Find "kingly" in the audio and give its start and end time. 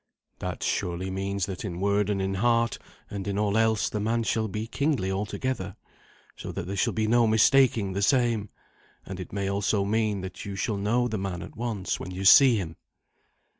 4.65-5.11